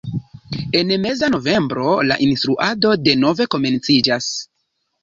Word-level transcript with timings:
En 0.79 0.93
meza 1.03 1.29
novembro 1.35 1.85
la 2.13 2.17
instruado 2.29 2.97
denove 3.05 3.51
komenciĝas. 3.59 4.37